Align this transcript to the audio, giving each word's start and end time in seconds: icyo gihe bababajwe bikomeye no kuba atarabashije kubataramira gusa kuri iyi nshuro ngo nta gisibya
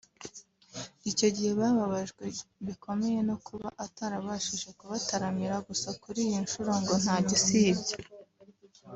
icyo 1.11 1.27
gihe 1.35 1.51
bababajwe 1.59 2.25
bikomeye 2.67 3.19
no 3.29 3.35
kuba 3.45 3.67
atarabashije 3.85 4.69
kubataramira 4.79 5.55
gusa 5.67 5.89
kuri 6.01 6.19
iyi 6.27 6.37
nshuro 6.45 6.71
ngo 6.81 6.93
nta 7.03 7.15
gisibya 7.27 7.95